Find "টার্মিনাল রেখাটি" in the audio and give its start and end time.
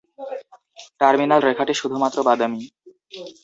1.01-1.73